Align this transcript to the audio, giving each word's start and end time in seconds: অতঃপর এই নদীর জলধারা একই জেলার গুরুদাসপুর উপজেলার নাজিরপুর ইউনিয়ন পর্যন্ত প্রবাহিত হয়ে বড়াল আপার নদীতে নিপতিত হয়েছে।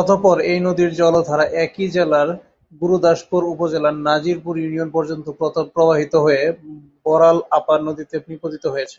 অতঃপর 0.00 0.36
এই 0.50 0.58
নদীর 0.66 0.90
জলধারা 1.00 1.44
একই 1.64 1.86
জেলার 1.94 2.28
গুরুদাসপুর 2.82 3.42
উপজেলার 3.54 3.96
নাজিরপুর 4.08 4.54
ইউনিয়ন 4.58 4.88
পর্যন্ত 4.96 5.26
প্রবাহিত 5.74 6.12
হয়ে 6.24 6.42
বড়াল 7.06 7.36
আপার 7.58 7.78
নদীতে 7.88 8.16
নিপতিত 8.28 8.64
হয়েছে। 8.74 8.98